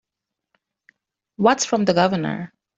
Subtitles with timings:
[1.35, 2.53] What's from the Governor?